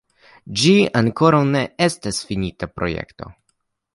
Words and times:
Ĝi 0.61 0.71
ankoraŭ 1.01 1.41
ne 1.49 1.61
estas 1.89 2.23
finita 2.31 2.71
projekto. 2.79 3.33